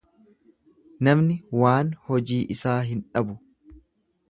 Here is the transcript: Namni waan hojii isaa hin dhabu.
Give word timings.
Namni 1.07 1.35
waan 1.65 1.93
hojii 2.09 2.41
isaa 2.57 2.81
hin 2.93 3.07
dhabu. 3.13 3.39